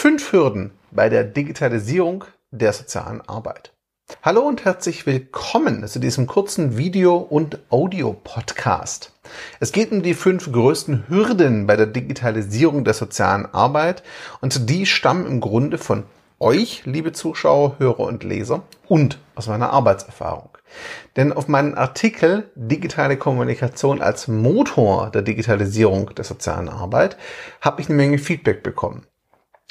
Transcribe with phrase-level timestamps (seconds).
[0.00, 3.72] Fünf Hürden bei der Digitalisierung der sozialen Arbeit.
[4.22, 9.12] Hallo und herzlich willkommen zu diesem kurzen Video- und Audio-Podcast.
[9.58, 14.04] Es geht um die fünf größten Hürden bei der Digitalisierung der sozialen Arbeit
[14.40, 16.04] und die stammen im Grunde von
[16.38, 20.50] euch, liebe Zuschauer, Hörer und Leser und aus meiner Arbeitserfahrung.
[21.16, 27.16] Denn auf meinen Artikel Digitale Kommunikation als Motor der Digitalisierung der sozialen Arbeit
[27.60, 29.04] habe ich eine Menge Feedback bekommen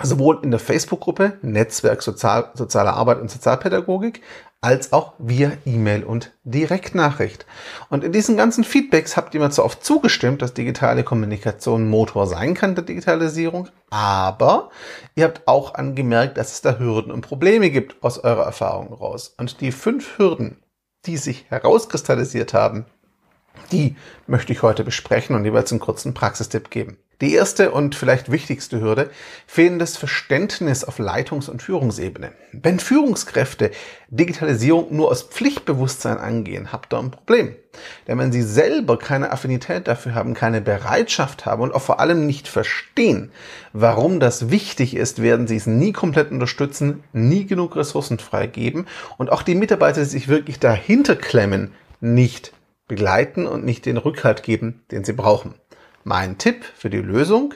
[0.00, 4.22] sowohl in der Facebook-Gruppe Netzwerk Sozial, Soziale Arbeit und Sozialpädagogik
[4.62, 7.46] als auch via E-Mail und Direktnachricht.
[7.90, 12.28] Und in diesen ganzen Feedbacks habt ihr mir zwar oft zugestimmt, dass digitale Kommunikation Motor
[12.28, 14.70] sein kann der Digitalisierung, aber
[15.16, 19.34] ihr habt auch angemerkt, dass es da Hürden und Probleme gibt aus eurer Erfahrung raus.
[19.36, 20.62] Und die fünf Hürden,
[21.06, 22.86] die sich herauskristallisiert haben,
[23.72, 23.96] die
[24.28, 26.98] möchte ich heute besprechen und jeweils einen kurzen Praxistipp geben.
[27.22, 29.08] Die erste und vielleicht wichtigste Hürde,
[29.46, 32.32] fehlendes Verständnis auf Leitungs- und Führungsebene.
[32.50, 33.70] Wenn Führungskräfte
[34.08, 37.54] Digitalisierung nur aus Pflichtbewusstsein angehen, habt ihr ein Problem.
[38.08, 42.26] Denn wenn sie selber keine Affinität dafür haben, keine Bereitschaft haben und auch vor allem
[42.26, 43.30] nicht verstehen,
[43.72, 49.30] warum das wichtig ist, werden sie es nie komplett unterstützen, nie genug Ressourcen freigeben und
[49.30, 51.70] auch die Mitarbeiter, die sich wirklich dahinter klemmen,
[52.00, 52.52] nicht
[52.88, 55.54] begleiten und nicht den Rückhalt geben, den sie brauchen.
[56.04, 57.54] Mein Tipp für die Lösung,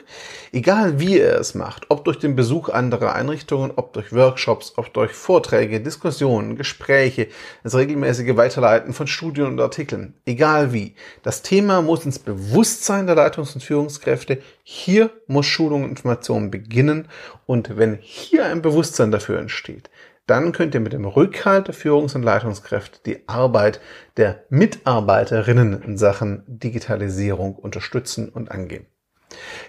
[0.53, 4.93] egal wie ihr es macht, ob durch den Besuch anderer Einrichtungen, ob durch Workshops, ob
[4.93, 7.27] durch Vorträge, Diskussionen, Gespräche,
[7.63, 13.17] das regelmäßige Weiterleiten von Studien und Artikeln, egal wie, das Thema muss ins Bewusstsein der
[13.17, 17.07] Leitungs- und Führungskräfte, hier muss Schulung und Information beginnen.
[17.45, 19.89] Und wenn hier ein Bewusstsein dafür entsteht,
[20.27, 23.81] dann könnt ihr mit dem Rückhalt der Führungs- und Leitungskräfte die Arbeit
[24.17, 28.85] der Mitarbeiterinnen in Sachen Digitalisierung unterstützen und angehen.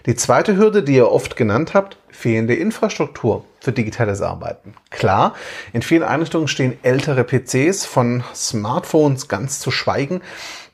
[0.07, 4.75] Die zweite Hürde, die ihr oft genannt habt, fehlende Infrastruktur für digitales Arbeiten.
[4.91, 5.35] Klar,
[5.73, 10.23] in vielen Einrichtungen stehen ältere PCs, von Smartphones ganz zu schweigen.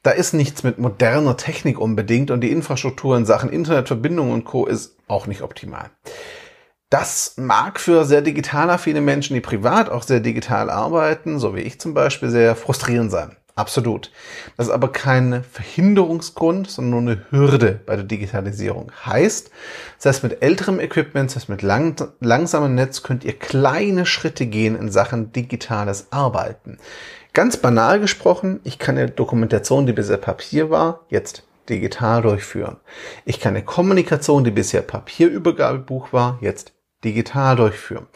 [0.03, 4.67] Da ist nichts mit moderner Technik unbedingt und die Infrastruktur in Sachen Internetverbindung und Co.
[4.67, 5.91] ist auch nicht optimal.
[6.91, 11.61] Das mag für sehr digital affine Menschen, die privat auch sehr digital arbeiten, so wie
[11.61, 13.37] ich zum Beispiel, sehr frustrierend sein.
[13.57, 14.11] Absolut.
[14.57, 18.91] Das ist aber kein Verhinderungsgrund, sondern nur eine Hürde bei der Digitalisierung.
[19.07, 19.51] Heißt,
[19.99, 24.47] das heißt mit älterem Equipment, das heißt mit lang, langsamem Netz könnt ihr kleine Schritte
[24.47, 26.79] gehen in Sachen digitales Arbeiten.
[27.33, 32.77] Ganz banal gesprochen, ich kann eine Dokumentation, die bisher Papier war, jetzt digital durchführen.
[33.25, 36.73] Ich kann eine Kommunikation, die bisher Papierübergabebuch war, jetzt
[37.05, 38.07] digital durchführen.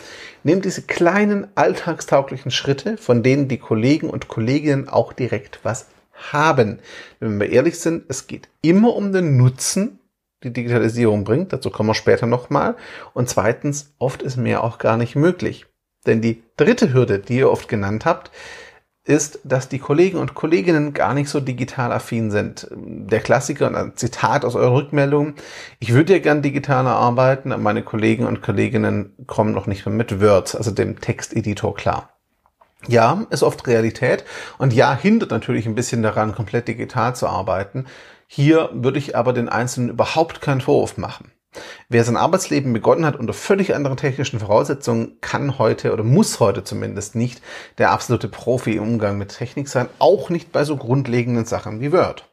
[0.42, 6.80] Nehmt diese kleinen alltagstauglichen Schritte, von denen die Kollegen und Kolleginnen auch direkt was haben.
[7.20, 9.98] Wenn wir ehrlich sind, es geht immer um den Nutzen,
[10.42, 11.52] die Digitalisierung bringt.
[11.52, 12.76] Dazu kommen wir später nochmal.
[13.12, 15.66] Und zweitens, oft ist mehr auch gar nicht möglich.
[16.06, 18.30] Denn die dritte Hürde, die ihr oft genannt habt,
[19.08, 22.68] ist, dass die Kollegen und Kolleginnen gar nicht so digital affin sind.
[22.70, 25.34] Der Klassiker, ein Zitat aus eurer Rückmeldung,
[25.78, 29.94] ich würde ja gern digitaler arbeiten, aber meine Kollegen und Kolleginnen kommen noch nicht mehr
[29.94, 32.10] mit Word, also dem Texteditor klar.
[32.86, 34.24] Ja, ist oft Realität
[34.58, 37.86] und ja, hindert natürlich ein bisschen daran, komplett digital zu arbeiten.
[38.26, 41.32] Hier würde ich aber den Einzelnen überhaupt keinen Vorwurf machen.
[41.88, 46.64] Wer sein Arbeitsleben begonnen hat unter völlig anderen technischen Voraussetzungen, kann heute oder muss heute
[46.64, 47.42] zumindest nicht
[47.78, 51.92] der absolute Profi im Umgang mit Technik sein, auch nicht bei so grundlegenden Sachen wie
[51.92, 52.28] Word.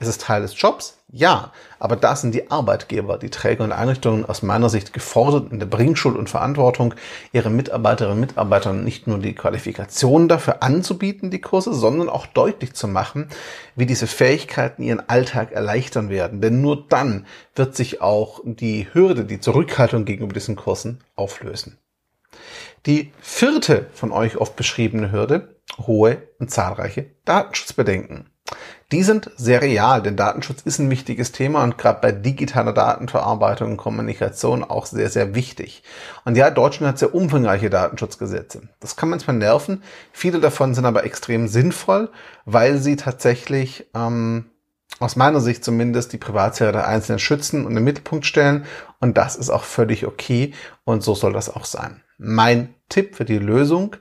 [0.00, 0.96] Ist es Teil des Jobs?
[1.12, 5.58] Ja, aber da sind die Arbeitgeber, die Träger und Einrichtungen aus meiner Sicht gefordert in
[5.58, 6.94] der Bringschuld und Verantwortung,
[7.32, 12.72] ihre Mitarbeiterinnen und Mitarbeitern nicht nur die Qualifikationen dafür anzubieten, die Kurse, sondern auch deutlich
[12.72, 13.28] zu machen,
[13.76, 16.40] wie diese Fähigkeiten ihren Alltag erleichtern werden.
[16.40, 21.76] Denn nur dann wird sich auch die Hürde, die Zurückhaltung gegenüber diesen Kursen auflösen.
[22.86, 28.30] Die vierte von euch oft beschriebene Hürde, hohe und zahlreiche Datenschutzbedenken.
[28.92, 33.72] Die sind sehr real, denn Datenschutz ist ein wichtiges Thema und gerade bei digitaler Datenverarbeitung
[33.72, 35.84] und Kommunikation auch sehr, sehr wichtig.
[36.24, 38.62] Und ja, Deutschland hat sehr umfangreiche Datenschutzgesetze.
[38.80, 39.84] Das kann manchmal nerven.
[40.12, 42.10] Viele davon sind aber extrem sinnvoll,
[42.46, 44.46] weil sie tatsächlich ähm,
[44.98, 48.64] aus meiner Sicht zumindest die Privatsphäre der Einzelnen schützen und im Mittelpunkt stellen.
[48.98, 50.52] Und das ist auch völlig okay
[50.82, 52.02] und so soll das auch sein.
[52.22, 53.96] Mein Tipp für die Lösung,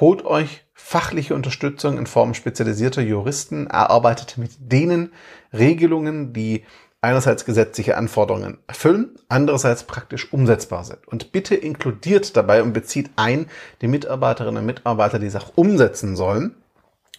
[0.00, 5.12] holt euch fachliche Unterstützung in Form spezialisierter Juristen, erarbeitet mit denen
[5.52, 6.64] Regelungen, die
[7.02, 11.06] einerseits gesetzliche Anforderungen erfüllen, andererseits praktisch umsetzbar sind.
[11.06, 13.48] Und bitte inkludiert dabei und bezieht ein
[13.82, 16.54] die Mitarbeiterinnen und Mitarbeiter, die es auch umsetzen sollen.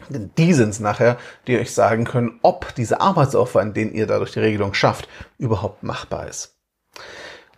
[0.09, 4.31] Denn die sind es nachher, die euch sagen können, ob dieser Arbeitsaufwand, den ihr dadurch
[4.31, 5.07] die Regelung schafft,
[5.37, 6.55] überhaupt machbar ist.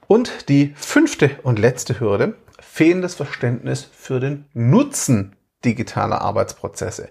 [0.08, 5.36] Und die fünfte und letzte Hürde, fehlendes Verständnis für den Nutzen
[5.66, 7.10] digitaler Arbeitsprozesse.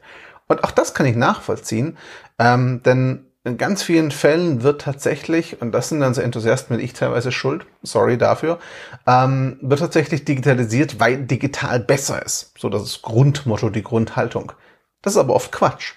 [0.49, 1.97] Und auch das kann ich nachvollziehen,
[2.39, 6.83] ähm, denn in ganz vielen Fällen wird tatsächlich, und das sind dann so Enthusiasten wie
[6.83, 8.59] ich teilweise schuld, sorry dafür,
[9.07, 12.53] ähm, wird tatsächlich digitalisiert, weil digital besser ist.
[12.59, 14.53] So das Grundmotto, die Grundhaltung.
[15.01, 15.95] Das ist aber oft Quatsch.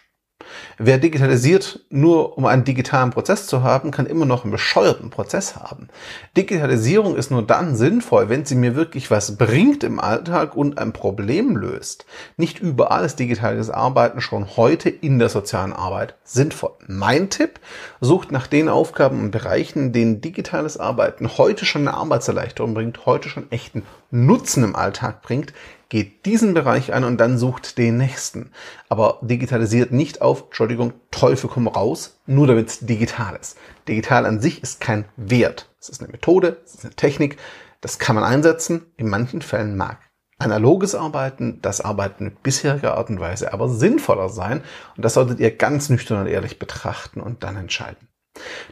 [0.77, 5.55] Wer digitalisiert nur um einen digitalen Prozess zu haben, kann immer noch einen bescheuerten Prozess
[5.55, 5.87] haben.
[6.35, 10.93] Digitalisierung ist nur dann sinnvoll, wenn sie mir wirklich was bringt im Alltag und ein
[10.93, 12.05] Problem löst.
[12.37, 16.71] Nicht überall ist digitales Arbeiten schon heute in der sozialen Arbeit sinnvoll.
[16.87, 17.59] Mein Tipp,
[18.01, 23.29] sucht nach den Aufgaben und Bereichen, denen digitales Arbeiten heute schon eine Arbeitserleichterung bringt, heute
[23.29, 25.53] schon echten Nutzen im Alltag bringt,
[25.93, 28.49] geht diesen Bereich an und dann sucht den nächsten.
[28.89, 33.59] Aber digitalisiert nicht auf, Entschuldigung, Teufel komm raus, nur damit es digital ist.
[33.87, 35.69] Digital an sich ist kein Wert.
[35.79, 37.37] Es ist eine Methode, es ist eine Technik,
[37.79, 39.99] das kann man einsetzen, in manchen Fällen mag
[40.39, 44.61] analoges Arbeiten, das Arbeiten mit bisheriger Art und Weise aber sinnvoller sein.
[44.97, 48.09] Und das solltet ihr ganz nüchtern und ehrlich betrachten und dann entscheiden.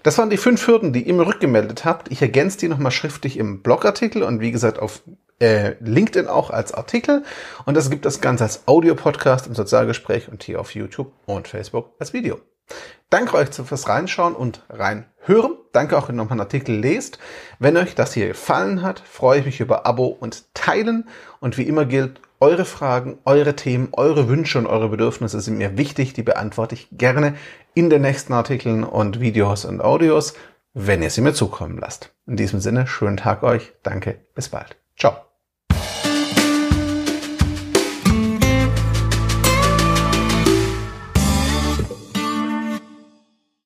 [0.03, 2.11] Das waren die fünf Hürden, die ihr mir rückgemeldet habt.
[2.11, 5.03] Ich ergänze die nochmal schriftlich im Blogartikel und wie gesagt auf
[5.41, 7.23] äh, LinkedIn auch als Artikel.
[7.65, 11.93] Und das gibt das Ganze als Audio-Podcast im Sozialgespräch und hier auf YouTube und Facebook
[11.99, 12.39] als Video.
[13.09, 15.57] Danke euch fürs Reinschauen und reinhören.
[15.73, 17.19] Danke auch, wenn ihr nochmal einen Artikel lest.
[17.59, 21.09] Wenn euch das hier gefallen hat, freue ich mich über Abo und Teilen.
[21.41, 25.77] Und wie immer gilt, eure Fragen, eure Themen, eure Wünsche und eure Bedürfnisse sind mir
[25.77, 26.13] wichtig.
[26.13, 27.35] Die beantworte ich gerne
[27.73, 30.33] in den nächsten Artikeln und Videos und Audios,
[30.73, 32.13] wenn ihr sie mir zukommen lasst.
[32.25, 33.73] In diesem Sinne, schönen Tag euch.
[33.83, 34.19] Danke.
[34.33, 34.77] Bis bald.
[34.97, 35.30] Ciao.